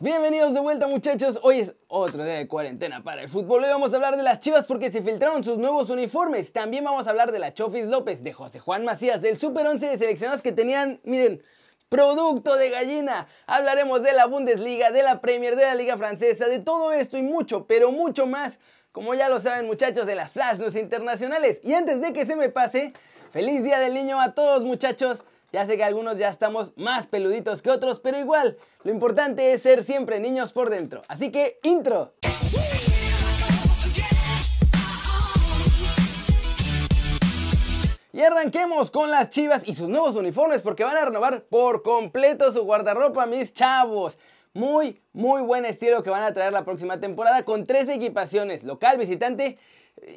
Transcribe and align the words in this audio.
Bienvenidos 0.00 0.54
de 0.54 0.60
vuelta 0.60 0.86
muchachos, 0.86 1.40
hoy 1.42 1.58
es 1.58 1.74
otro 1.88 2.22
día 2.22 2.34
de 2.34 2.46
cuarentena 2.46 3.02
para 3.02 3.20
el 3.20 3.28
fútbol. 3.28 3.64
Hoy 3.64 3.70
vamos 3.70 3.92
a 3.92 3.96
hablar 3.96 4.16
de 4.16 4.22
las 4.22 4.38
chivas 4.38 4.64
porque 4.64 4.92
se 4.92 5.02
filtraron 5.02 5.42
sus 5.42 5.58
nuevos 5.58 5.90
uniformes. 5.90 6.52
También 6.52 6.84
vamos 6.84 7.08
a 7.08 7.10
hablar 7.10 7.32
de 7.32 7.40
la 7.40 7.52
Chofis 7.52 7.86
López, 7.86 8.22
de 8.22 8.32
José 8.32 8.60
Juan 8.60 8.84
Macías, 8.84 9.20
del 9.20 9.36
Super 9.38 9.66
11 9.66 9.88
de 9.88 9.98
seleccionados 9.98 10.40
que 10.40 10.52
tenían, 10.52 11.00
miren, 11.02 11.42
producto 11.88 12.54
de 12.54 12.70
gallina. 12.70 13.26
Hablaremos 13.48 14.00
de 14.04 14.12
la 14.12 14.26
Bundesliga, 14.26 14.92
de 14.92 15.02
la 15.02 15.20
Premier, 15.20 15.56
de 15.56 15.64
la 15.64 15.74
Liga 15.74 15.96
Francesa, 15.96 16.46
de 16.46 16.60
todo 16.60 16.92
esto 16.92 17.18
y 17.18 17.22
mucho, 17.22 17.66
pero 17.66 17.90
mucho 17.90 18.28
más. 18.28 18.60
Como 18.92 19.14
ya 19.14 19.28
lo 19.28 19.40
saben 19.40 19.66
muchachos, 19.66 20.06
de 20.06 20.14
las 20.14 20.32
Flash 20.32 20.60
News 20.60 20.76
internacionales. 20.76 21.60
Y 21.64 21.74
antes 21.74 22.00
de 22.00 22.12
que 22.12 22.24
se 22.24 22.36
me 22.36 22.50
pase, 22.50 22.92
feliz 23.32 23.64
Día 23.64 23.80
del 23.80 23.94
Niño 23.94 24.20
a 24.20 24.32
todos 24.32 24.62
muchachos. 24.62 25.24
Ya 25.50 25.64
sé 25.64 25.78
que 25.78 25.84
algunos 25.84 26.18
ya 26.18 26.28
estamos 26.28 26.76
más 26.76 27.06
peluditos 27.06 27.62
que 27.62 27.70
otros, 27.70 28.00
pero 28.00 28.18
igual, 28.18 28.58
lo 28.84 28.90
importante 28.90 29.54
es 29.54 29.62
ser 29.62 29.82
siempre 29.82 30.20
niños 30.20 30.52
por 30.52 30.68
dentro. 30.68 31.02
Así 31.08 31.32
que, 31.32 31.58
intro. 31.62 32.12
Y 38.12 38.20
arranquemos 38.20 38.90
con 38.90 39.10
las 39.10 39.30
chivas 39.30 39.62
y 39.64 39.74
sus 39.74 39.88
nuevos 39.88 40.16
uniformes 40.16 40.60
porque 40.60 40.84
van 40.84 40.98
a 40.98 41.06
renovar 41.06 41.44
por 41.44 41.82
completo 41.82 42.52
su 42.52 42.64
guardarropa, 42.64 43.24
mis 43.24 43.54
chavos. 43.54 44.18
Muy, 44.52 45.00
muy 45.14 45.40
buen 45.40 45.64
estilo 45.64 46.02
que 46.02 46.10
van 46.10 46.24
a 46.24 46.34
traer 46.34 46.52
la 46.52 46.66
próxima 46.66 47.00
temporada 47.00 47.44
con 47.44 47.64
tres 47.64 47.88
equipaciones, 47.88 48.64
local, 48.64 48.98
visitante 48.98 49.56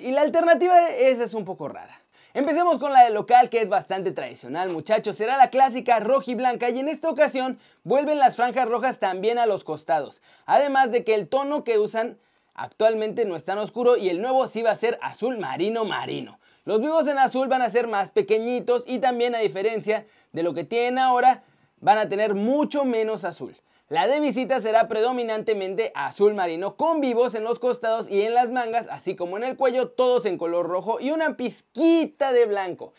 y 0.01 0.11
la 0.11 0.21
alternativa 0.21 0.89
esa 0.89 1.23
es 1.23 1.33
un 1.33 1.45
poco 1.45 1.69
rara. 1.69 2.01
Empecemos 2.33 2.79
con 2.79 2.93
la 2.93 3.03
de 3.03 3.09
local 3.09 3.49
que 3.49 3.61
es 3.61 3.67
bastante 3.67 4.13
tradicional 4.13 4.69
muchachos, 4.69 5.17
será 5.17 5.35
la 5.35 5.49
clásica 5.49 5.99
roja 5.99 6.31
y 6.31 6.35
blanca 6.35 6.69
y 6.69 6.79
en 6.79 6.87
esta 6.87 7.09
ocasión 7.09 7.59
vuelven 7.83 8.19
las 8.19 8.37
franjas 8.37 8.69
rojas 8.69 8.99
también 8.99 9.37
a 9.37 9.45
los 9.45 9.65
costados, 9.65 10.21
además 10.45 10.91
de 10.91 11.03
que 11.03 11.13
el 11.13 11.27
tono 11.27 11.65
que 11.65 11.77
usan 11.77 12.17
actualmente 12.53 13.25
no 13.25 13.35
es 13.35 13.43
tan 13.43 13.57
oscuro 13.57 13.97
y 13.97 14.07
el 14.07 14.21
nuevo 14.21 14.47
sí 14.47 14.61
va 14.61 14.71
a 14.71 14.75
ser 14.75 14.97
azul 15.01 15.39
marino 15.39 15.83
marino. 15.83 16.39
Los 16.63 16.79
vivos 16.79 17.05
en 17.07 17.19
azul 17.19 17.49
van 17.49 17.63
a 17.63 17.69
ser 17.69 17.87
más 17.87 18.11
pequeñitos 18.11 18.85
y 18.87 18.99
también 18.99 19.35
a 19.35 19.39
diferencia 19.39 20.05
de 20.31 20.43
lo 20.43 20.53
que 20.53 20.63
tienen 20.63 20.99
ahora 20.99 21.43
van 21.81 21.97
a 21.97 22.07
tener 22.07 22.33
mucho 22.33 22.85
menos 22.85 23.25
azul. 23.25 23.57
La 23.91 24.07
de 24.07 24.21
visita 24.21 24.61
será 24.61 24.87
predominantemente 24.87 25.91
azul 25.95 26.33
marino 26.33 26.77
con 26.77 27.01
vivos 27.01 27.35
en 27.35 27.43
los 27.43 27.59
costados 27.59 28.09
y 28.09 28.21
en 28.21 28.33
las 28.33 28.49
mangas, 28.49 28.87
así 28.89 29.17
como 29.17 29.35
en 29.35 29.43
el 29.43 29.57
cuello, 29.57 29.89
todos 29.89 30.25
en 30.25 30.37
color 30.37 30.69
rojo 30.69 31.01
y 31.01 31.11
una 31.11 31.35
pizquita 31.35 32.31
de 32.31 32.45
blanco. 32.45 32.93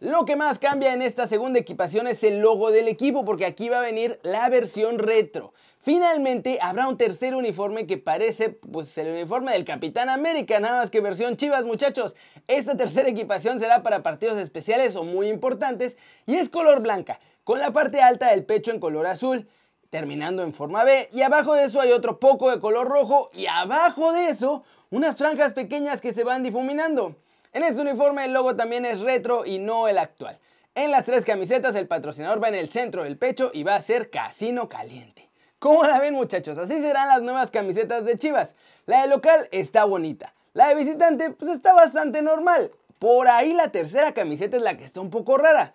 Lo 0.00 0.24
que 0.24 0.34
más 0.34 0.58
cambia 0.58 0.94
en 0.94 1.00
esta 1.00 1.28
segunda 1.28 1.60
equipación 1.60 2.08
es 2.08 2.24
el 2.24 2.40
logo 2.40 2.72
del 2.72 2.88
equipo 2.88 3.24
porque 3.24 3.46
aquí 3.46 3.68
va 3.68 3.78
a 3.78 3.82
venir 3.82 4.18
la 4.24 4.48
versión 4.48 4.98
retro. 4.98 5.54
Finalmente 5.80 6.58
habrá 6.60 6.88
un 6.88 6.98
tercer 6.98 7.36
uniforme 7.36 7.86
que 7.86 7.98
parece 7.98 8.48
pues 8.48 8.98
el 8.98 9.12
uniforme 9.12 9.52
del 9.52 9.64
Capitán 9.64 10.08
América, 10.08 10.58
nada 10.58 10.78
más 10.78 10.90
que 10.90 11.00
versión 11.00 11.36
chivas 11.36 11.64
muchachos. 11.64 12.16
Esta 12.48 12.76
tercera 12.76 13.08
equipación 13.08 13.60
será 13.60 13.84
para 13.84 14.02
partidos 14.02 14.38
especiales 14.38 14.96
o 14.96 15.04
muy 15.04 15.28
importantes 15.28 15.96
y 16.26 16.34
es 16.34 16.48
color 16.48 16.82
blanca, 16.82 17.20
con 17.44 17.60
la 17.60 17.72
parte 17.72 18.02
alta 18.02 18.32
del 18.32 18.44
pecho 18.44 18.72
en 18.72 18.80
color 18.80 19.06
azul 19.06 19.46
terminando 19.92 20.42
en 20.42 20.54
forma 20.54 20.84
B. 20.84 21.10
Y 21.12 21.20
abajo 21.20 21.52
de 21.52 21.64
eso 21.64 21.78
hay 21.78 21.92
otro 21.92 22.18
poco 22.18 22.50
de 22.50 22.60
color 22.60 22.88
rojo 22.88 23.30
y 23.34 23.44
abajo 23.44 24.14
de 24.14 24.30
eso 24.30 24.64
unas 24.90 25.18
franjas 25.18 25.52
pequeñas 25.52 26.00
que 26.00 26.14
se 26.14 26.24
van 26.24 26.42
difuminando. 26.42 27.14
En 27.52 27.62
este 27.62 27.82
uniforme 27.82 28.24
el 28.24 28.32
logo 28.32 28.56
también 28.56 28.86
es 28.86 29.00
retro 29.00 29.44
y 29.44 29.58
no 29.58 29.88
el 29.88 29.98
actual. 29.98 30.38
En 30.74 30.90
las 30.90 31.04
tres 31.04 31.26
camisetas 31.26 31.74
el 31.74 31.88
patrocinador 31.88 32.42
va 32.42 32.48
en 32.48 32.54
el 32.54 32.70
centro 32.70 33.04
del 33.04 33.18
pecho 33.18 33.50
y 33.52 33.64
va 33.64 33.74
a 33.74 33.82
ser 33.82 34.08
Casino 34.08 34.66
Caliente. 34.70 35.28
¿Cómo 35.58 35.84
la 35.84 36.00
ven 36.00 36.14
muchachos? 36.14 36.56
Así 36.56 36.80
serán 36.80 37.08
las 37.08 37.20
nuevas 37.20 37.50
camisetas 37.50 38.06
de 38.06 38.16
Chivas. 38.16 38.56
La 38.86 39.02
de 39.02 39.08
local 39.08 39.46
está 39.52 39.84
bonita. 39.84 40.32
La 40.54 40.68
de 40.68 40.74
visitante 40.74 41.28
pues 41.30 41.52
está 41.52 41.74
bastante 41.74 42.22
normal. 42.22 42.70
Por 42.98 43.28
ahí 43.28 43.52
la 43.52 43.68
tercera 43.68 44.12
camiseta 44.12 44.56
es 44.56 44.62
la 44.62 44.78
que 44.78 44.84
está 44.84 45.02
un 45.02 45.10
poco 45.10 45.36
rara. 45.36 45.74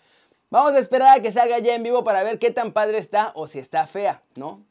Vamos 0.49 0.75
a 0.75 0.79
esperar 0.79 1.17
a 1.17 1.21
que 1.21 1.29
salga 1.29 1.59
ya 1.59 1.75
en 1.75 1.83
vivo 1.83 2.05
para 2.05 2.23
ver 2.23 2.39
qué 2.39 2.51
tan 2.51 2.71
padre 2.71 2.99
está 2.99 3.33
o 3.35 3.47
si 3.47 3.59
está 3.59 3.85
fea, 3.85 4.23
¿no? 4.35 4.63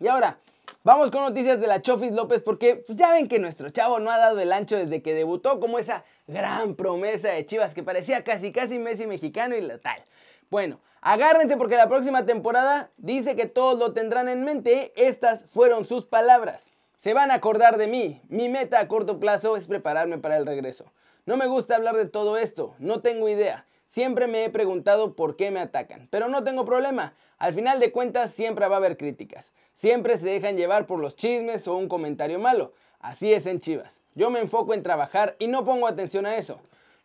Y 0.00 0.06
ahora, 0.06 0.38
vamos 0.84 1.10
con 1.10 1.20
noticias 1.20 1.60
de 1.60 1.66
la 1.66 1.82
Chofis 1.82 2.12
López 2.12 2.40
porque 2.40 2.76
pues, 2.76 2.96
ya 2.96 3.12
ven 3.12 3.28
que 3.28 3.38
nuestro 3.38 3.68
chavo 3.68 4.00
no 4.00 4.10
ha 4.10 4.16
dado 4.16 4.40
el 4.40 4.50
ancho 4.52 4.78
desde 4.78 5.02
que 5.02 5.12
debutó 5.12 5.60
como 5.60 5.78
esa 5.78 6.02
gran 6.26 6.76
promesa 6.76 7.28
de 7.28 7.44
Chivas 7.44 7.74
que 7.74 7.82
parecía 7.82 8.24
casi 8.24 8.52
casi 8.52 8.78
Messi 8.78 9.06
mexicano 9.06 9.54
y 9.54 9.60
la 9.60 9.76
tal. 9.76 10.02
Bueno, 10.48 10.80
agárrense 11.02 11.58
porque 11.58 11.76
la 11.76 11.90
próxima 11.90 12.24
temporada 12.24 12.90
dice 12.96 13.36
que 13.36 13.44
todos 13.44 13.78
lo 13.78 13.92
tendrán 13.92 14.30
en 14.30 14.46
mente. 14.46 14.94
Estas 14.96 15.44
fueron 15.44 15.84
sus 15.84 16.06
palabras. 16.06 16.72
Se 16.96 17.12
van 17.12 17.30
a 17.30 17.34
acordar 17.34 17.76
de 17.76 17.86
mí. 17.86 18.22
Mi 18.30 18.48
meta 18.48 18.80
a 18.80 18.88
corto 18.88 19.20
plazo 19.20 19.58
es 19.58 19.68
prepararme 19.68 20.16
para 20.16 20.38
el 20.38 20.46
regreso. 20.46 20.86
No 21.26 21.36
me 21.36 21.46
gusta 21.46 21.76
hablar 21.76 21.96
de 21.96 22.06
todo 22.06 22.38
esto, 22.38 22.74
no 22.78 23.02
tengo 23.02 23.28
idea. 23.28 23.66
Siempre 23.88 24.26
me 24.26 24.44
he 24.44 24.50
preguntado 24.50 25.14
por 25.14 25.34
qué 25.34 25.50
me 25.50 25.60
atacan, 25.60 26.08
pero 26.10 26.28
no 26.28 26.44
tengo 26.44 26.66
problema. 26.66 27.14
Al 27.38 27.54
final 27.54 27.80
de 27.80 27.90
cuentas 27.90 28.32
siempre 28.32 28.68
va 28.68 28.76
a 28.76 28.76
haber 28.76 28.98
críticas. 28.98 29.54
Siempre 29.72 30.18
se 30.18 30.28
dejan 30.28 30.58
llevar 30.58 30.86
por 30.86 31.00
los 31.00 31.16
chismes 31.16 31.66
o 31.66 31.74
un 31.74 31.88
comentario 31.88 32.38
malo. 32.38 32.74
Así 33.00 33.32
es 33.32 33.46
en 33.46 33.60
Chivas. 33.60 34.02
Yo 34.14 34.28
me 34.28 34.40
enfoco 34.40 34.74
en 34.74 34.82
trabajar 34.82 35.36
y 35.38 35.46
no 35.46 35.64
pongo 35.64 35.86
atención 35.86 36.26
a 36.26 36.36
eso. 36.36 36.60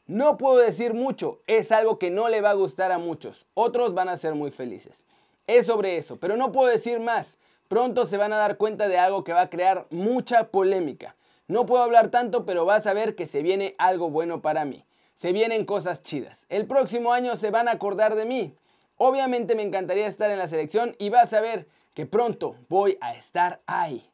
No 0.08 0.36
puedo 0.38 0.58
decir 0.58 0.94
mucho, 0.94 1.40
es 1.48 1.72
algo 1.72 1.98
que 2.00 2.12
no 2.12 2.28
le 2.28 2.42
va 2.42 2.50
a 2.50 2.56
gustar 2.56 2.92
a 2.92 2.98
muchos. 2.98 3.46
Otros 3.54 3.94
van 3.94 4.10
a 4.10 4.18
ser 4.18 4.36
muy 4.36 4.52
felices. 4.52 5.06
Es 5.48 5.68
sobre 5.68 5.96
eso, 5.96 6.18
pero 6.18 6.36
no 6.36 6.52
puedo 6.52 6.68
decir 6.68 7.00
más. 7.00 7.38
Pronto 7.70 8.06
se 8.06 8.18
van 8.18 8.34
a 8.34 8.38
dar 8.38 8.58
cuenta 8.58 8.90
de 8.90 8.98
algo 8.98 9.24
que 9.24 9.32
va 9.32 9.44
a 9.44 9.50
crear 9.50 9.88
mucha 9.90 10.50
polémica. 10.50 11.16
No 11.48 11.66
puedo 11.66 11.82
hablar 11.82 12.10
tanto, 12.10 12.46
pero 12.46 12.66
vas 12.66 12.88
a 12.88 12.94
ver 12.94 13.16
que 13.16 13.26
se 13.26 13.42
viene 13.42 13.74
algo 13.78 14.10
bueno 14.10 14.42
para 14.42 14.66
mí 14.66 14.84
se 15.16 15.32
vienen 15.32 15.66
cosas 15.66 16.02
chidas. 16.02 16.46
El 16.50 16.68
próximo 16.68 17.14
año 17.14 17.36
se 17.36 17.52
van 17.52 17.68
a 17.68 17.72
acordar 17.72 18.16
de 18.16 18.26
mí. 18.26 18.56
Obviamente 18.98 19.56
me 19.56 19.64
encantaría 19.64 20.08
estar 20.08 20.32
en 20.32 20.38
la 20.38 20.48
selección 20.48 20.96
y 21.00 21.10
vas 21.10 21.34
a 21.34 21.42
ver 21.42 21.68
que 21.94 22.06
pronto 22.06 22.56
voy 22.70 22.98
a 23.02 23.14
estar 23.14 23.62
ahí. 23.66 24.10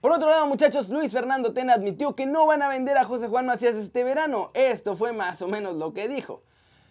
Por 0.00 0.12
otro 0.12 0.30
lado, 0.30 0.46
muchachos, 0.46 0.90
Luis 0.90 1.12
Fernando 1.12 1.52
Tena 1.52 1.74
admitió 1.74 2.14
que 2.14 2.24
no 2.24 2.46
van 2.46 2.62
a 2.62 2.68
vender 2.68 2.96
a 2.96 3.04
José 3.04 3.26
Juan 3.26 3.46
Macías 3.46 3.74
este 3.74 4.04
verano. 4.04 4.50
Esto 4.54 4.96
fue 4.96 5.12
más 5.12 5.42
o 5.42 5.48
menos 5.48 5.74
lo 5.74 5.92
que 5.92 6.06
dijo. 6.06 6.42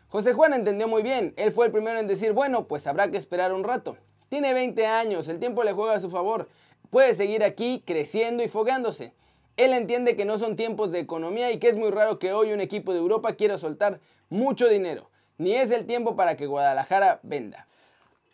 José 0.10 0.34
Juan 0.34 0.54
entendió 0.54 0.88
muy 0.88 1.04
bien. 1.04 1.34
Él 1.38 1.52
fue 1.52 1.68
el 1.68 1.72
primero 1.72 2.00
en 2.00 2.08
decir, 2.08 2.34
bueno, 2.34 2.68
pues 2.68 2.86
habrá 2.86 3.10
que 3.10 3.18
esperar 3.18 3.54
un 3.54 3.64
rato. 3.64 3.98
Tiene 4.30 4.54
20 4.54 4.86
años, 4.86 5.30
el 5.30 5.40
tiempo 5.40 5.64
le 5.64 5.72
juega 5.72 5.94
a 5.94 6.00
su 6.02 6.10
favor. 6.10 6.50
Puede 6.90 7.14
seguir 7.14 7.44
aquí 7.44 7.82
creciendo 7.86 8.44
y 8.44 8.50
fogándose. 8.50 9.14
Él 9.58 9.74
entiende 9.74 10.16
que 10.16 10.24
no 10.24 10.38
son 10.38 10.56
tiempos 10.56 10.92
de 10.92 11.00
economía 11.00 11.52
y 11.52 11.58
que 11.58 11.68
es 11.68 11.76
muy 11.76 11.90
raro 11.90 12.20
que 12.20 12.32
hoy 12.32 12.54
un 12.54 12.62
equipo 12.62 12.94
de 12.94 13.00
Europa 13.00 13.34
quiera 13.34 13.58
soltar 13.58 14.00
mucho 14.30 14.68
dinero. 14.68 15.10
Ni 15.40 15.54
es 15.54 15.72
el 15.72 15.86
tiempo 15.86 16.16
para 16.16 16.38
que 16.38 16.46
Guadalajara 16.46 17.20
venda. 17.24 17.68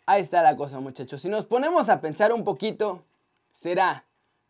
Ahí 0.04 0.20
está 0.20 0.42
la 0.42 0.54
cosa 0.54 0.80
muchachos. 0.80 1.22
Si 1.22 1.30
nos 1.30 1.46
ponemos 1.46 1.88
a 1.88 2.02
pensar 2.02 2.32
un 2.34 2.44
poquito, 2.44 3.02
¿será 3.54 4.04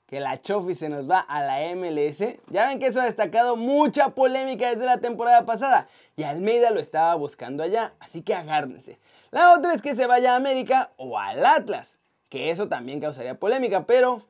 que 0.07 0.19
la 0.19 0.43
Chofi 0.43 0.75
se 0.75 0.89
nos 0.89 1.09
va 1.09 1.21
a 1.21 1.43
la 1.43 1.75
MLS? 1.77 2.39
Ya 2.51 2.67
ven 2.67 2.81
que 2.81 2.87
eso 2.87 3.01
ha 3.01 3.05
destacado 3.05 3.55
mucha 3.55 4.09
polémica 4.09 4.71
desde 4.71 4.85
la 4.85 4.99
temporada 4.99 5.47
pasada. 5.47 5.87
Y 6.17 6.25
Almeida 6.25 6.73
lo 6.73 6.81
estaba 6.81 7.15
buscando 7.15 7.63
allá, 7.63 7.95
así 8.01 8.23
que 8.23 8.35
agárrense. 8.35 8.99
La 9.31 9.53
otra 9.53 9.75
es 9.75 9.83
que 9.83 9.95
se 9.95 10.09
vaya 10.09 10.33
a 10.33 10.37
América 10.37 10.91
o 10.97 11.21
al 11.21 11.47
Atlas, 11.47 12.01
que 12.29 12.51
eso 12.51 12.69
también 12.69 13.01
causaría 13.01 13.39
polémica, 13.39 13.87
pero 13.87 14.23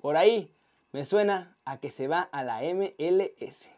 por 0.00 0.16
ahí 0.16 0.53
me 0.94 1.04
suena 1.04 1.56
a 1.64 1.80
que 1.80 1.90
se 1.90 2.06
va 2.06 2.20
a 2.20 2.44
la 2.44 2.60
MLS. 2.60 3.68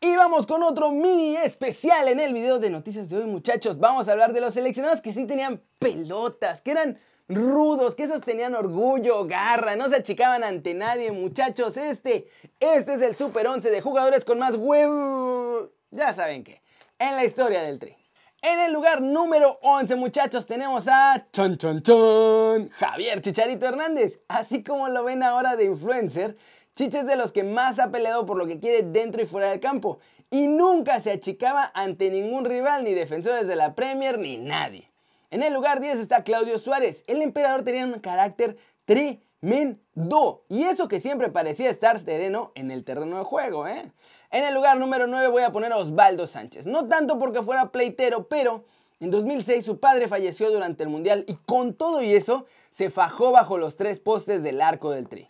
Y 0.00 0.16
vamos 0.16 0.46
con 0.48 0.64
otro 0.64 0.90
mini 0.90 1.36
especial 1.36 2.08
en 2.08 2.18
el 2.18 2.34
video 2.34 2.58
de 2.58 2.70
noticias 2.70 3.08
de 3.08 3.18
hoy 3.18 3.26
muchachos. 3.26 3.78
Vamos 3.78 4.08
a 4.08 4.12
hablar 4.12 4.32
de 4.32 4.40
los 4.40 4.54
seleccionados 4.54 5.00
que 5.00 5.12
sí 5.12 5.26
tenían 5.26 5.62
pelotas, 5.78 6.60
que 6.60 6.72
eran 6.72 6.98
rudos, 7.28 7.94
que 7.94 8.02
esos 8.02 8.20
tenían 8.20 8.56
orgullo, 8.56 9.26
garra, 9.26 9.76
no 9.76 9.88
se 9.88 9.96
achicaban 9.96 10.42
ante 10.42 10.74
nadie 10.74 11.12
muchachos. 11.12 11.76
Este, 11.76 12.26
este 12.58 12.94
es 12.94 13.02
el 13.02 13.14
Super 13.14 13.46
11 13.46 13.70
de 13.70 13.80
jugadores 13.80 14.24
con 14.24 14.40
más 14.40 14.56
huevo. 14.56 15.70
Ya 15.92 16.12
saben 16.14 16.42
qué, 16.42 16.62
en 16.98 17.14
la 17.14 17.24
historia 17.24 17.62
del 17.62 17.78
tri. 17.78 17.99
En 18.42 18.58
el 18.58 18.72
lugar 18.72 19.02
número 19.02 19.58
11, 19.60 19.96
muchachos, 19.96 20.46
tenemos 20.46 20.88
a 20.88 21.26
Chon 21.30 21.58
Chon 21.58 21.82
Chon, 21.82 22.70
Javier 22.70 23.20
Chicharito 23.20 23.66
Hernández. 23.66 24.18
Así 24.28 24.64
como 24.64 24.88
lo 24.88 25.04
ven 25.04 25.22
ahora 25.22 25.56
de 25.56 25.66
influencer, 25.66 26.38
Chicha 26.74 27.00
es 27.00 27.06
de 27.06 27.16
los 27.16 27.32
que 27.32 27.44
más 27.44 27.78
ha 27.78 27.90
peleado 27.90 28.24
por 28.24 28.38
lo 28.38 28.46
que 28.46 28.58
quiere 28.58 28.82
dentro 28.82 29.20
y 29.20 29.26
fuera 29.26 29.50
del 29.50 29.60
campo. 29.60 29.98
Y 30.30 30.46
nunca 30.46 31.00
se 31.00 31.10
achicaba 31.10 31.70
ante 31.74 32.08
ningún 32.08 32.46
rival, 32.46 32.82
ni 32.82 32.94
defensores 32.94 33.46
de 33.46 33.56
la 33.56 33.74
Premier, 33.74 34.18
ni 34.18 34.38
nadie. 34.38 34.90
En 35.30 35.42
el 35.42 35.52
lugar 35.52 35.80
10 35.80 35.98
está 35.98 36.24
Claudio 36.24 36.58
Suárez. 36.58 37.04
El 37.08 37.20
emperador 37.20 37.62
tenía 37.62 37.84
un 37.84 38.00
carácter 38.00 38.56
tremendo. 38.86 40.46
Y 40.48 40.62
eso 40.62 40.88
que 40.88 40.98
siempre 40.98 41.28
parecía 41.28 41.68
estar 41.68 41.98
sereno 41.98 42.52
en 42.54 42.70
el 42.70 42.84
terreno 42.84 43.18
de 43.18 43.24
juego, 43.24 43.68
¿eh? 43.68 43.92
En 44.32 44.44
el 44.44 44.54
lugar 44.54 44.78
número 44.78 45.08
9 45.08 45.26
voy 45.26 45.42
a 45.42 45.50
poner 45.50 45.72
a 45.72 45.76
Osvaldo 45.76 46.24
Sánchez. 46.24 46.64
No 46.64 46.86
tanto 46.86 47.18
porque 47.18 47.42
fuera 47.42 47.72
pleitero, 47.72 48.28
pero 48.28 48.64
en 49.00 49.10
2006 49.10 49.64
su 49.64 49.80
padre 49.80 50.06
falleció 50.06 50.52
durante 50.52 50.84
el 50.84 50.88
Mundial 50.88 51.24
y 51.26 51.34
con 51.34 51.74
todo 51.74 52.00
y 52.00 52.14
eso 52.14 52.46
se 52.70 52.90
fajó 52.90 53.32
bajo 53.32 53.58
los 53.58 53.76
tres 53.76 53.98
postes 53.98 54.44
del 54.44 54.60
arco 54.60 54.92
del 54.92 55.08
tri. 55.08 55.28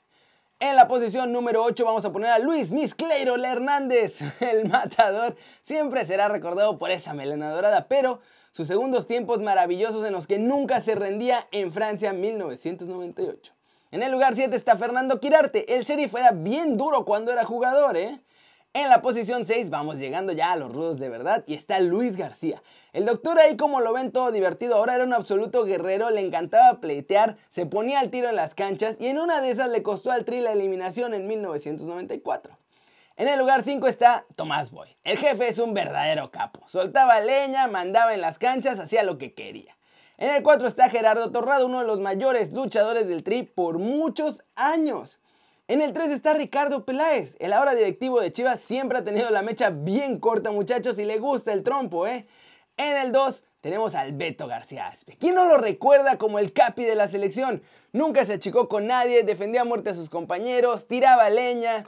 En 0.59 0.77
la 0.77 0.87
posición 0.87 1.33
número 1.33 1.65
8 1.65 1.83
vamos 1.87 2.05
a 2.05 2.13
poner 2.13 2.31
a 2.31 2.39
Luis 2.39 2.73
Miscleiro 2.73 3.43
Hernández. 3.43 4.21
El 4.41 4.69
matador 4.69 5.35
siempre 5.63 6.05
será 6.05 6.29
recordado 6.29 6.79
por 6.79 6.91
esa 6.91 7.15
melena 7.15 7.51
dorada, 7.51 7.89
pero 7.89 8.21
sus 8.53 8.69
segundos 8.69 9.07
tiempos 9.07 9.41
maravillosos 9.41 10.07
en 10.07 10.13
los 10.13 10.27
que 10.27 10.39
nunca 10.39 10.83
se 10.83 10.95
rendía 10.95 11.49
en 11.53 11.73
Francia 11.73 12.13
1998. 12.13 13.55
En 13.93 14.03
el 14.03 14.13
lugar 14.13 14.35
7 14.35 14.55
está 14.55 14.77
Fernando 14.77 15.19
Quirarte. 15.21 15.75
El 15.75 15.85
sheriff 15.85 16.15
era 16.15 16.33
bien 16.33 16.77
duro 16.77 17.07
cuando 17.07 17.33
era 17.33 17.47
jugador, 17.47 17.97
¿eh? 17.97 18.21
En 18.73 18.89
la 18.89 19.03
posición 19.03 19.47
6 19.47 19.69
vamos 19.71 19.99
llegando 19.99 20.33
ya 20.33 20.53
a 20.53 20.57
los 20.57 20.73
rudos 20.73 21.01
de 21.01 21.09
verdad 21.09 21.43
y 21.49 21.55
está 21.55 21.81
Luis 21.81 22.17
García. 22.17 22.63
El 22.93 23.05
doctor 23.05 23.37
ahí 23.41 23.57
como 23.57 23.81
lo 23.81 23.93
ven 23.93 24.13
todo 24.13 24.31
divertido, 24.31 24.77
ahora 24.77 24.95
era 24.95 25.03
un 25.03 25.13
absoluto 25.13 25.65
guerrero, 25.65 26.09
le 26.11 26.21
encantaba 26.21 26.79
pleitear, 26.79 27.37
se 27.49 27.67
ponía 27.67 27.99
al 27.99 28.11
tiro 28.11 28.29
en 28.29 28.37
las 28.37 28.55
canchas 28.55 28.97
y 29.01 29.09
en 29.09 29.19
una 29.19 29.41
de 29.41 29.51
esas 29.51 29.71
le 29.71 29.83
costó 29.83 30.13
al 30.13 30.25
Tri 30.25 30.41
la 30.41 30.53
eliminación 30.53 31.15
en 31.15 31.27
1994. 31.27 32.57
En 33.17 33.27
el 33.27 33.41
lugar 33.41 33.65
5 33.65 33.89
está 33.89 34.25
Tomás 34.37 34.71
Boy. 34.71 34.97
El 35.03 35.19
jefe 35.19 35.49
es 35.49 35.59
un 35.59 35.75
verdadero 35.75 36.31
capo. 36.31 36.61
Soltaba 36.69 37.19
leña, 37.19 37.67
mandaba 37.67 38.15
en 38.15 38.21
las 38.21 38.39
canchas, 38.39 38.79
hacía 38.79 39.03
lo 39.03 39.19
que 39.19 39.35
quería. 39.35 39.77
En 40.17 40.31
el 40.31 40.45
4 40.45 40.69
está 40.69 40.89
Gerardo 40.91 41.33
Torrado, 41.33 41.67
uno 41.67 41.81
de 41.81 41.87
los 41.89 41.99
mayores 41.99 42.53
luchadores 42.53 43.09
del 43.09 43.25
Tri 43.25 43.43
por 43.43 43.81
muchos 43.81 44.45
años. 44.55 45.20
En 45.71 45.81
el 45.83 45.93
3 45.93 46.11
está 46.11 46.35
Ricardo 46.35 46.85
Peláez. 46.85 47.37
El 47.39 47.53
ahora 47.53 47.77
directivo 47.77 48.21
de 48.21 48.33
Chivas 48.33 48.61
siempre 48.61 48.99
ha 48.99 49.05
tenido 49.05 49.31
la 49.31 49.41
mecha 49.41 49.71
bien 49.71 50.19
corta, 50.19 50.51
muchachos, 50.51 50.99
y 50.99 51.05
le 51.05 51.19
gusta 51.19 51.53
el 51.53 51.63
trompo, 51.63 52.09
¿eh? 52.09 52.27
En 52.77 52.97
el 52.97 53.13
2 53.13 53.45
tenemos 53.61 53.95
al 53.95 54.13
Beto 54.13 54.49
García 54.49 54.89
Aspe. 54.89 55.17
¿Quién 55.17 55.37
no 55.37 55.45
lo 55.45 55.59
recuerda 55.59 56.19
como 56.19 56.41
el 56.41 56.53
capi 56.53 56.83
de 56.83 56.97
la 56.97 57.07
selección? 57.07 57.63
Nunca 57.93 58.27
se 58.27 58.33
achicó 58.33 58.69
con 58.69 58.89
nadie, 58.89 59.23
defendía 59.23 59.61
a 59.61 59.65
muerte 59.65 59.91
a 59.91 59.95
sus 59.95 60.11
compañeros, 60.11 60.89
tiraba 60.89 61.31
leña. 61.31 61.87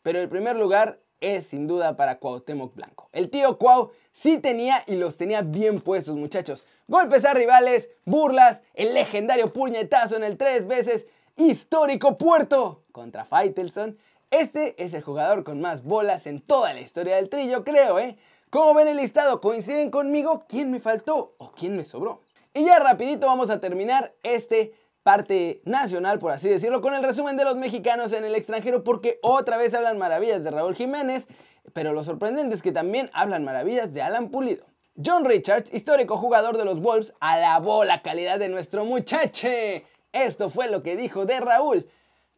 Pero 0.00 0.20
el 0.20 0.30
primer 0.30 0.56
lugar 0.56 0.98
es 1.20 1.48
sin 1.48 1.66
duda 1.66 1.96
para 1.96 2.20
Cuauhtémoc 2.20 2.74
Blanco. 2.74 3.10
El 3.12 3.28
tío 3.28 3.58
Cuau 3.58 3.90
sí 4.14 4.38
tenía 4.38 4.84
y 4.86 4.96
los 4.96 5.18
tenía 5.18 5.42
bien 5.42 5.82
puestos, 5.82 6.16
muchachos. 6.16 6.64
Golpes 6.86 7.26
a 7.26 7.34
rivales, 7.34 7.90
burlas, 8.06 8.62
el 8.72 8.94
legendario 8.94 9.52
puñetazo 9.52 10.16
en 10.16 10.24
el 10.24 10.38
tres 10.38 10.66
veces 10.66 11.04
histórico 11.38 12.18
puerto 12.18 12.82
contra 12.92 13.24
Faitelson. 13.24 13.96
Este 14.30 14.74
es 14.82 14.92
el 14.92 15.02
jugador 15.02 15.44
con 15.44 15.60
más 15.60 15.84
bolas 15.84 16.26
en 16.26 16.40
toda 16.40 16.74
la 16.74 16.80
historia 16.80 17.16
del 17.16 17.30
trillo, 17.30 17.64
creo, 17.64 17.98
¿eh? 17.98 18.18
¿Cómo 18.50 18.74
ven 18.74 18.88
el 18.88 18.96
listado? 18.96 19.40
¿Coinciden 19.40 19.90
conmigo? 19.90 20.44
¿Quién 20.48 20.70
me 20.70 20.80
faltó 20.80 21.34
o 21.38 21.52
quién 21.52 21.76
me 21.76 21.84
sobró? 21.84 22.20
Y 22.52 22.64
ya 22.64 22.78
rapidito 22.78 23.26
vamos 23.26 23.50
a 23.50 23.60
terminar 23.60 24.12
este 24.22 24.74
parte 25.02 25.62
nacional, 25.64 26.18
por 26.18 26.32
así 26.32 26.48
decirlo, 26.48 26.80
con 26.80 26.92
el 26.92 27.02
resumen 27.02 27.36
de 27.36 27.44
los 27.44 27.56
mexicanos 27.56 28.12
en 28.12 28.24
el 28.24 28.34
extranjero, 28.34 28.84
porque 28.84 29.18
otra 29.22 29.56
vez 29.56 29.72
hablan 29.74 29.96
maravillas 29.96 30.44
de 30.44 30.50
Raúl 30.50 30.74
Jiménez, 30.74 31.28
pero 31.72 31.92
lo 31.92 32.04
sorprendente 32.04 32.54
es 32.56 32.62
que 32.62 32.72
también 32.72 33.10
hablan 33.14 33.44
maravillas 33.44 33.92
de 33.92 34.02
Alan 34.02 34.30
Pulido. 34.30 34.66
John 35.02 35.24
Richards, 35.24 35.72
histórico 35.72 36.16
jugador 36.16 36.56
de 36.56 36.64
los 36.64 36.80
Wolves, 36.80 37.14
alabó 37.20 37.84
la 37.84 38.02
calidad 38.02 38.38
de 38.40 38.48
nuestro 38.48 38.84
muchache 38.84 39.86
esto 40.12 40.50
fue 40.50 40.70
lo 40.70 40.82
que 40.82 40.96
dijo 40.96 41.26
de 41.26 41.40
Raúl. 41.40 41.88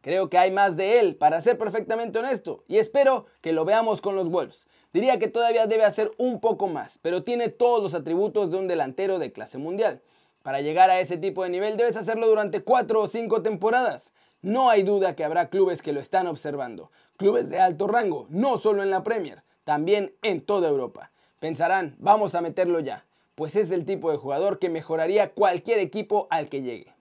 Creo 0.01 0.29
que 0.29 0.37
hay 0.37 0.49
más 0.49 0.75
de 0.75 0.99
él, 0.99 1.15
para 1.15 1.41
ser 1.41 1.57
perfectamente 1.59 2.17
honesto, 2.17 2.63
y 2.67 2.77
espero 2.77 3.27
que 3.39 3.51
lo 3.51 3.65
veamos 3.65 4.01
con 4.01 4.15
los 4.15 4.29
Wolves. 4.29 4.67
Diría 4.93 5.19
que 5.19 5.27
todavía 5.27 5.67
debe 5.67 5.83
hacer 5.83 6.11
un 6.17 6.39
poco 6.39 6.67
más, 6.67 6.97
pero 7.03 7.23
tiene 7.23 7.49
todos 7.49 7.83
los 7.83 7.93
atributos 7.93 8.49
de 8.49 8.57
un 8.57 8.67
delantero 8.67 9.19
de 9.19 9.31
clase 9.31 9.59
mundial. 9.59 10.01
Para 10.41 10.61
llegar 10.61 10.89
a 10.89 10.99
ese 10.99 11.17
tipo 11.17 11.43
de 11.43 11.49
nivel 11.49 11.77
debes 11.77 11.97
hacerlo 11.97 12.27
durante 12.27 12.63
4 12.63 12.99
o 12.99 13.07
5 13.07 13.43
temporadas. 13.43 14.11
No 14.41 14.71
hay 14.71 14.81
duda 14.81 15.15
que 15.15 15.23
habrá 15.23 15.49
clubes 15.49 15.83
que 15.83 15.93
lo 15.93 15.99
están 15.99 16.25
observando, 16.25 16.91
clubes 17.17 17.47
de 17.47 17.59
alto 17.59 17.85
rango, 17.87 18.25
no 18.29 18.57
solo 18.57 18.81
en 18.81 18.89
la 18.89 19.03
Premier, 19.03 19.43
también 19.63 20.15
en 20.23 20.41
toda 20.41 20.67
Europa. 20.67 21.11
Pensarán, 21.39 21.95
vamos 21.99 22.33
a 22.33 22.41
meterlo 22.41 22.79
ya, 22.79 23.05
pues 23.35 23.55
es 23.55 23.69
el 23.69 23.85
tipo 23.85 24.09
de 24.09 24.17
jugador 24.17 24.57
que 24.57 24.69
mejoraría 24.69 25.31
cualquier 25.31 25.77
equipo 25.77 26.27
al 26.31 26.49
que 26.49 26.63
llegue. 26.63 26.95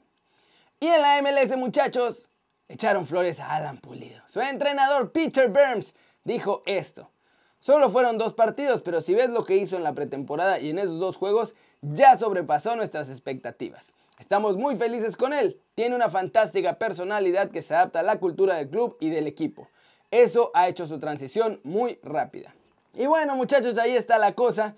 Y 0.83 0.87
en 0.87 1.03
la 1.03 1.21
MLS, 1.21 1.55
muchachos, 1.59 2.31
echaron 2.67 3.07
flores 3.07 3.39
a 3.39 3.55
Alan 3.55 3.77
Pulido. 3.77 4.23
Su 4.27 4.41
entrenador 4.41 5.13
Peter 5.13 5.51
Burns 5.51 5.95
dijo 6.25 6.63
esto. 6.65 7.11
Solo 7.59 7.91
fueron 7.91 8.17
dos 8.17 8.33
partidos, 8.33 8.81
pero 8.81 9.03
si 9.03 9.13
ves 9.13 9.29
lo 9.29 9.45
que 9.45 9.59
hizo 9.59 9.77
en 9.77 9.83
la 9.83 9.93
pretemporada 9.93 10.59
y 10.59 10.71
en 10.71 10.79
esos 10.79 10.99
dos 10.99 11.19
juegos, 11.19 11.55
ya 11.83 12.17
sobrepasó 12.17 12.77
nuestras 12.77 13.11
expectativas. 13.11 13.93
Estamos 14.19 14.57
muy 14.57 14.75
felices 14.75 15.19
con 15.19 15.35
él. 15.35 15.61
Tiene 15.75 15.95
una 15.95 16.09
fantástica 16.09 16.79
personalidad 16.79 17.51
que 17.51 17.61
se 17.61 17.75
adapta 17.75 18.01
a 18.01 18.03
la 18.03 18.19
cultura 18.19 18.55
del 18.55 18.71
club 18.71 18.97
y 19.01 19.11
del 19.11 19.27
equipo. 19.27 19.69
Eso 20.11 20.51
ha 20.55 20.67
hecho 20.67 20.87
su 20.87 20.99
transición 20.99 21.61
muy 21.63 21.99
rápida. 22.03 22.55
Y 22.95 23.05
bueno, 23.05 23.37
muchachos, 23.37 23.77
ahí 23.77 23.95
está 23.95 24.17
la 24.17 24.33
cosa. 24.33 24.75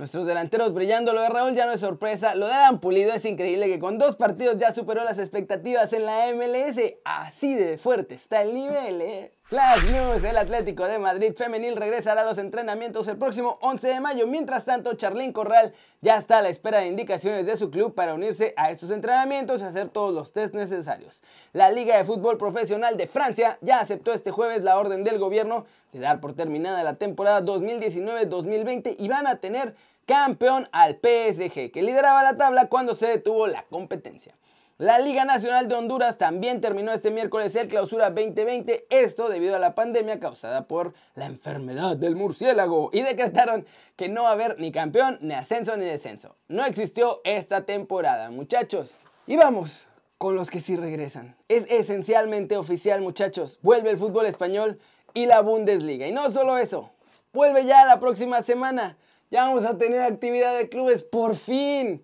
Nuestros 0.00 0.24
delanteros 0.24 0.72
brillando, 0.72 1.12
lo 1.12 1.20
de 1.20 1.28
Raúl 1.28 1.52
ya 1.54 1.66
no 1.66 1.72
es 1.72 1.80
sorpresa, 1.80 2.34
lo 2.34 2.46
de 2.46 2.54
Adam 2.54 2.80
Pulido 2.80 3.12
es 3.12 3.26
increíble 3.26 3.66
que 3.66 3.78
con 3.78 3.98
dos 3.98 4.16
partidos 4.16 4.56
ya 4.56 4.72
superó 4.72 5.04
las 5.04 5.18
expectativas 5.18 5.92
en 5.92 6.06
la 6.06 6.32
MLS, 6.32 6.94
así 7.04 7.54
de 7.54 7.76
fuerte 7.76 8.14
está 8.14 8.40
el 8.40 8.54
nivel, 8.54 9.02
¿eh? 9.02 9.32
Flash 9.50 9.82
News, 9.90 10.22
el 10.22 10.36
Atlético 10.36 10.86
de 10.86 11.00
Madrid 11.00 11.32
femenil 11.36 11.74
regresará 11.74 12.22
a 12.22 12.24
los 12.24 12.38
entrenamientos 12.38 13.08
el 13.08 13.16
próximo 13.16 13.58
11 13.62 13.88
de 13.88 13.98
mayo. 13.98 14.28
Mientras 14.28 14.64
tanto, 14.64 14.94
Charlín 14.94 15.32
Corral 15.32 15.74
ya 16.00 16.18
está 16.18 16.38
a 16.38 16.42
la 16.42 16.50
espera 16.50 16.78
de 16.78 16.86
indicaciones 16.86 17.46
de 17.46 17.56
su 17.56 17.68
club 17.68 17.92
para 17.92 18.14
unirse 18.14 18.54
a 18.56 18.70
estos 18.70 18.92
entrenamientos 18.92 19.60
y 19.60 19.64
hacer 19.64 19.88
todos 19.88 20.14
los 20.14 20.32
test 20.32 20.54
necesarios. 20.54 21.20
La 21.52 21.68
Liga 21.72 21.96
de 21.96 22.04
Fútbol 22.04 22.38
Profesional 22.38 22.96
de 22.96 23.08
Francia 23.08 23.58
ya 23.60 23.80
aceptó 23.80 24.12
este 24.12 24.30
jueves 24.30 24.62
la 24.62 24.78
orden 24.78 25.02
del 25.02 25.18
gobierno 25.18 25.66
de 25.92 25.98
dar 25.98 26.20
por 26.20 26.32
terminada 26.34 26.84
la 26.84 26.94
temporada 26.94 27.42
2019-2020 27.42 28.94
y 29.00 29.08
van 29.08 29.26
a 29.26 29.40
tener 29.40 29.74
campeón 30.06 30.68
al 30.70 31.00
PSG, 31.02 31.72
que 31.72 31.82
lideraba 31.82 32.22
la 32.22 32.36
tabla 32.36 32.68
cuando 32.68 32.94
se 32.94 33.08
detuvo 33.08 33.48
la 33.48 33.64
competencia. 33.64 34.36
La 34.80 34.98
Liga 34.98 35.26
Nacional 35.26 35.68
de 35.68 35.74
Honduras 35.74 36.16
también 36.16 36.62
terminó 36.62 36.90
este 36.90 37.10
miércoles 37.10 37.54
el 37.54 37.68
clausura 37.68 38.08
2020, 38.08 38.86
esto 38.88 39.28
debido 39.28 39.54
a 39.54 39.58
la 39.58 39.74
pandemia 39.74 40.18
causada 40.18 40.66
por 40.66 40.94
la 41.14 41.26
enfermedad 41.26 41.98
del 41.98 42.16
murciélago, 42.16 42.88
y 42.90 43.02
decretaron 43.02 43.66
que 43.96 44.08
no 44.08 44.22
va 44.22 44.30
a 44.30 44.32
haber 44.32 44.58
ni 44.58 44.72
campeón, 44.72 45.18
ni 45.20 45.34
ascenso, 45.34 45.76
ni 45.76 45.84
descenso. 45.84 46.34
No 46.48 46.64
existió 46.64 47.20
esta 47.24 47.66
temporada, 47.66 48.30
muchachos. 48.30 48.94
Y 49.26 49.36
vamos 49.36 49.86
con 50.16 50.34
los 50.34 50.48
que 50.48 50.62
sí 50.62 50.76
regresan. 50.76 51.36
Es 51.48 51.66
esencialmente 51.68 52.56
oficial, 52.56 53.02
muchachos. 53.02 53.58
Vuelve 53.60 53.90
el 53.90 53.98
fútbol 53.98 54.24
español 54.24 54.78
y 55.12 55.26
la 55.26 55.42
Bundesliga. 55.42 56.06
Y 56.06 56.12
no 56.12 56.30
solo 56.30 56.56
eso, 56.56 56.90
vuelve 57.34 57.66
ya 57.66 57.84
la 57.84 58.00
próxima 58.00 58.42
semana. 58.42 58.96
Ya 59.30 59.44
vamos 59.44 59.66
a 59.66 59.76
tener 59.76 60.00
actividad 60.00 60.56
de 60.56 60.70
clubes, 60.70 61.02
por 61.02 61.36
fin. 61.36 62.02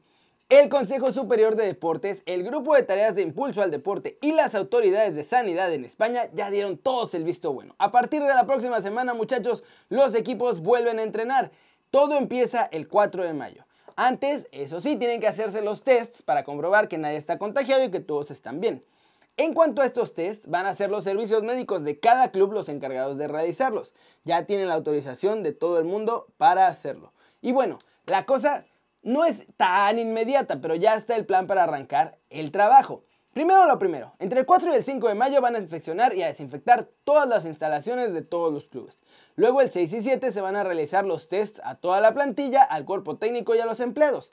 El 0.49 0.69
Consejo 0.69 1.11
Superior 1.11 1.57
de 1.57 1.67
Deportes, 1.67 2.23
el 2.25 2.45
Grupo 2.45 2.76
de 2.76 2.85
Tareas 2.85 3.17
de 3.17 3.23
Impulso 3.23 3.62
al 3.62 3.73
Deporte 3.73 4.17
y 4.21 4.31
las 4.31 4.55
autoridades 4.55 5.17
de 5.17 5.25
sanidad 5.25 5.75
en 5.75 5.85
España 5.85 6.31
ya 6.35 6.53
dieron 6.53 6.79
todos 6.79 7.15
el 7.17 7.25
visto 7.25 7.53
bueno. 7.53 7.75
A 7.79 7.91
partir 7.91 8.23
de 8.23 8.29
la 8.29 8.47
próxima 8.47 8.81
semana, 8.81 9.12
muchachos, 9.12 9.65
los 9.88 10.15
equipos 10.15 10.61
vuelven 10.61 11.00
a 11.00 11.03
entrenar. 11.03 11.50
Todo 11.91 12.17
empieza 12.17 12.69
el 12.71 12.87
4 12.87 13.25
de 13.25 13.33
mayo. 13.33 13.67
Antes, 13.97 14.47
eso 14.53 14.79
sí, 14.79 14.95
tienen 14.95 15.21
que 15.21 15.26
hacerse 15.26 15.62
los 15.62 15.83
tests 15.83 16.23
para 16.23 16.45
comprobar 16.45 16.87
que 16.87 16.97
nadie 16.97 17.17
está 17.17 17.38
contagiado 17.38 17.83
y 17.83 17.91
que 17.91 17.99
todos 17.99 18.31
están 18.31 18.61
bien. 18.61 18.85
En 19.37 19.53
cuanto 19.53 19.83
a 19.83 19.85
estos 19.85 20.15
tests, 20.15 20.49
van 20.49 20.67
a 20.67 20.75
ser 20.75 20.91
los 20.91 21.03
servicios 21.03 21.43
médicos 21.43 21.83
de 21.83 21.99
cada 21.99 22.31
club 22.31 22.53
los 22.53 22.69
encargados 22.69 23.19
de 23.19 23.26
realizarlos. 23.26 23.95
Ya 24.23 24.47
tienen 24.47 24.69
la 24.69 24.75
autorización 24.75 25.43
de 25.43 25.50
todo 25.50 25.81
el 25.81 25.87
mundo 25.87 26.29
para 26.37 26.69
hacerlo. 26.69 27.12
Y 27.43 27.50
bueno, 27.50 27.81
la 28.07 28.26
cosa 28.26 28.65
no 29.06 29.25
es 29.25 29.46
tan 29.56 30.00
inmediata, 30.00 30.60
pero 30.60 30.75
ya 30.75 30.96
está 30.96 31.14
el 31.14 31.26
plan 31.26 31.46
para 31.46 31.62
arrancar 31.62 32.18
el 32.28 32.50
trabajo. 32.50 33.04
Primero 33.32 33.64
lo 33.66 33.78
primero, 33.78 34.12
entre 34.18 34.40
el 34.40 34.46
4 34.46 34.72
y 34.72 34.75
el 34.75 34.84
5 34.84 35.06
de 35.06 35.14
mayo 35.14 35.40
van 35.40 35.54
a 35.54 35.60
inspeccionar 35.60 36.12
y 36.14 36.25
a 36.25 36.26
desinfectar 36.26 36.88
todas 37.04 37.28
las 37.28 37.44
instalaciones 37.44 38.12
de 38.12 38.22
todos 38.22 38.52
los 38.52 38.68
clubes. 38.68 38.98
Luego 39.36 39.60
el 39.60 39.70
6 39.70 39.92
y 39.92 40.00
7 40.00 40.32
se 40.32 40.40
van 40.40 40.56
a 40.56 40.64
realizar 40.64 41.04
los 41.04 41.28
tests 41.28 41.60
a 41.62 41.76
toda 41.76 42.00
la 42.00 42.14
plantilla, 42.14 42.64
al 42.64 42.84
cuerpo 42.84 43.16
técnico 43.16 43.54
y 43.54 43.60
a 43.60 43.66
los 43.66 43.78
empleados. 43.78 44.32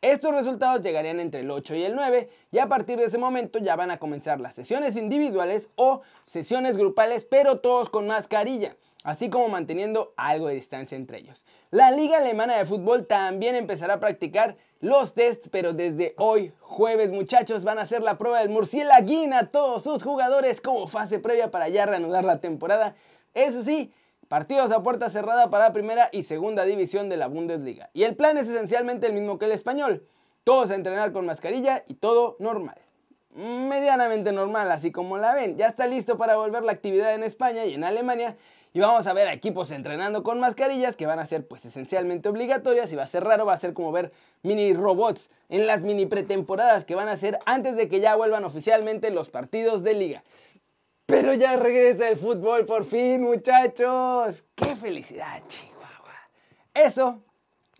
Estos 0.00 0.34
resultados 0.34 0.80
llegarían 0.80 1.20
entre 1.20 1.40
el 1.40 1.50
8 1.50 1.74
y 1.74 1.84
el 1.84 1.94
9 1.94 2.30
y 2.50 2.58
a 2.60 2.68
partir 2.68 2.96
de 2.96 3.04
ese 3.04 3.18
momento 3.18 3.58
ya 3.58 3.76
van 3.76 3.90
a 3.90 3.98
comenzar 3.98 4.40
las 4.40 4.54
sesiones 4.54 4.96
individuales 4.96 5.68
o 5.76 6.00
sesiones 6.24 6.78
grupales, 6.78 7.26
pero 7.26 7.58
todos 7.58 7.90
con 7.90 8.06
mascarilla 8.06 8.74
así 9.04 9.30
como 9.30 9.48
manteniendo 9.48 10.14
algo 10.16 10.48
de 10.48 10.54
distancia 10.54 10.96
entre 10.96 11.18
ellos. 11.18 11.44
La 11.70 11.92
Liga 11.92 12.18
Alemana 12.18 12.56
de 12.56 12.64
Fútbol 12.64 13.06
también 13.06 13.54
empezará 13.54 13.94
a 13.94 14.00
practicar 14.00 14.56
los 14.80 15.14
tests, 15.14 15.48
pero 15.52 15.72
desde 15.72 16.14
hoy, 16.18 16.52
jueves, 16.58 17.10
muchachos, 17.10 17.64
van 17.64 17.78
a 17.78 17.82
hacer 17.82 18.02
la 18.02 18.18
prueba 18.18 18.40
del 18.40 18.48
murciélaguín 18.48 19.32
a 19.32 19.46
todos 19.50 19.84
sus 19.84 20.02
jugadores 20.02 20.60
como 20.60 20.88
fase 20.88 21.20
previa 21.20 21.50
para 21.50 21.68
ya 21.68 21.86
reanudar 21.86 22.24
la 22.24 22.40
temporada. 22.40 22.96
Eso 23.34 23.62
sí, 23.62 23.92
partidos 24.28 24.72
a 24.72 24.82
puerta 24.82 25.10
cerrada 25.10 25.50
para 25.50 25.72
primera 25.72 26.08
y 26.10 26.22
segunda 26.22 26.64
división 26.64 27.08
de 27.08 27.18
la 27.18 27.28
Bundesliga. 27.28 27.90
Y 27.92 28.04
el 28.04 28.16
plan 28.16 28.38
es 28.38 28.48
esencialmente 28.48 29.06
el 29.06 29.12
mismo 29.12 29.38
que 29.38 29.44
el 29.44 29.52
español. 29.52 30.06
Todos 30.44 30.70
a 30.70 30.74
entrenar 30.74 31.12
con 31.12 31.26
mascarilla 31.26 31.84
y 31.88 31.94
todo 31.94 32.36
normal. 32.38 32.78
Medianamente 33.34 34.32
normal, 34.32 34.70
así 34.70 34.90
como 34.90 35.18
la 35.18 35.34
ven. 35.34 35.56
Ya 35.56 35.66
está 35.66 35.86
listo 35.86 36.16
para 36.16 36.36
volver 36.36 36.62
la 36.62 36.72
actividad 36.72 37.14
en 37.14 37.22
España 37.22 37.64
y 37.64 37.74
en 37.74 37.84
Alemania. 37.84 38.36
Y 38.72 38.80
vamos 38.80 39.06
a 39.06 39.12
ver 39.12 39.28
a 39.28 39.32
equipos 39.32 39.70
entrenando 39.70 40.24
con 40.24 40.40
mascarillas 40.40 40.96
que 40.96 41.06
van 41.06 41.20
a 41.20 41.26
ser 41.26 41.46
pues 41.46 41.64
esencialmente 41.64 42.28
obligatorias 42.28 42.92
y 42.92 42.96
va 42.96 43.04
a 43.04 43.06
ser 43.06 43.22
raro, 43.22 43.46
va 43.46 43.52
a 43.52 43.60
ser 43.60 43.72
como 43.72 43.92
ver 43.92 44.12
mini 44.42 44.72
robots 44.72 45.30
en 45.48 45.68
las 45.68 45.82
mini 45.82 46.06
pretemporadas 46.06 46.84
que 46.84 46.96
van 46.96 47.06
a 47.06 47.14
ser 47.14 47.38
antes 47.46 47.76
de 47.76 47.88
que 47.88 48.00
ya 48.00 48.16
vuelvan 48.16 48.44
oficialmente 48.44 49.10
los 49.10 49.30
partidos 49.30 49.84
de 49.84 49.94
liga. 49.94 50.24
Pero 51.06 51.34
ya 51.34 51.56
regresa 51.56 52.08
el 52.08 52.16
fútbol 52.16 52.66
por 52.66 52.84
fin, 52.84 53.22
muchachos. 53.22 54.44
¡Qué 54.56 54.74
felicidad, 54.74 55.40
Chihuahua! 55.46 56.30
Eso, 56.74 57.22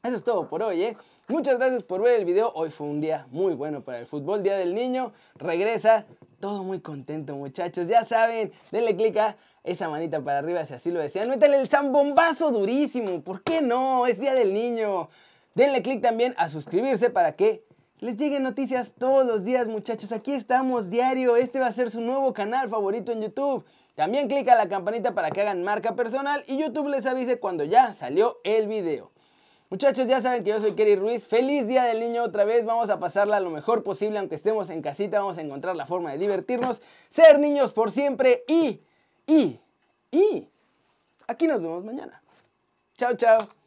eso 0.04 0.16
es 0.16 0.22
todo 0.22 0.48
por 0.48 0.62
hoy, 0.62 0.82
¿eh? 0.82 0.96
Muchas 1.28 1.56
gracias 1.56 1.82
por 1.82 2.02
ver 2.02 2.20
el 2.20 2.26
video. 2.26 2.52
Hoy 2.54 2.68
fue 2.68 2.86
un 2.86 3.00
día 3.00 3.26
muy 3.30 3.54
bueno 3.54 3.80
para 3.80 3.98
el 3.98 4.06
fútbol. 4.06 4.42
Día 4.42 4.58
del 4.58 4.74
Niño. 4.74 5.14
Regresa. 5.36 6.04
Todo 6.40 6.62
muy 6.62 6.80
contento, 6.80 7.34
muchachos. 7.36 7.88
Ya 7.88 8.04
saben, 8.04 8.52
denle 8.70 8.94
click 8.96 9.16
a 9.16 9.38
esa 9.62 9.88
manita 9.88 10.20
para 10.20 10.40
arriba 10.40 10.62
si 10.66 10.74
así 10.74 10.90
lo 10.90 11.00
desean. 11.00 11.30
Métale 11.30 11.58
el 11.58 11.70
zambombazo 11.70 12.50
durísimo. 12.50 13.22
¿Por 13.22 13.42
qué 13.42 13.62
no? 13.62 14.06
Es 14.06 14.20
Día 14.20 14.34
del 14.34 14.52
Niño. 14.52 15.08
Denle 15.54 15.80
click 15.80 16.02
también 16.02 16.34
a 16.36 16.50
suscribirse 16.50 17.08
para 17.08 17.34
que 17.34 17.64
les 18.00 18.18
lleguen 18.18 18.42
noticias 18.42 18.90
todos 18.98 19.24
los 19.24 19.42
días, 19.42 19.66
muchachos. 19.66 20.12
Aquí 20.12 20.34
estamos 20.34 20.90
diario. 20.90 21.36
Este 21.36 21.60
va 21.60 21.68
a 21.68 21.72
ser 21.72 21.90
su 21.90 22.02
nuevo 22.02 22.34
canal 22.34 22.68
favorito 22.68 23.10
en 23.10 23.22
YouTube. 23.22 23.64
También 23.94 24.28
clic 24.28 24.46
a 24.48 24.54
la 24.54 24.68
campanita 24.68 25.14
para 25.14 25.30
que 25.30 25.40
hagan 25.40 25.64
marca 25.64 25.94
personal 25.94 26.44
y 26.46 26.58
YouTube 26.58 26.88
les 26.88 27.06
avise 27.06 27.38
cuando 27.38 27.64
ya 27.64 27.94
salió 27.94 28.36
el 28.44 28.68
video. 28.68 29.13
Muchachos, 29.70 30.06
ya 30.06 30.20
saben 30.20 30.44
que 30.44 30.50
yo 30.50 30.60
soy 30.60 30.74
Kerry 30.74 30.96
Ruiz. 30.96 31.26
Feliz 31.26 31.66
Día 31.66 31.84
del 31.84 32.00
Niño 32.00 32.22
otra 32.22 32.44
vez. 32.44 32.64
Vamos 32.64 32.90
a 32.90 33.00
pasarla 33.00 33.40
lo 33.40 33.50
mejor 33.50 33.82
posible, 33.82 34.18
aunque 34.18 34.34
estemos 34.34 34.70
en 34.70 34.82
casita. 34.82 35.18
Vamos 35.18 35.38
a 35.38 35.40
encontrar 35.40 35.74
la 35.74 35.86
forma 35.86 36.12
de 36.12 36.18
divertirnos, 36.18 36.82
ser 37.08 37.38
niños 37.38 37.72
por 37.72 37.90
siempre 37.90 38.44
y, 38.46 38.80
y, 39.26 39.58
y. 40.10 40.48
Aquí 41.26 41.46
nos 41.46 41.60
vemos 41.60 41.84
mañana. 41.84 42.22
Chao, 42.96 43.16
chao. 43.16 43.63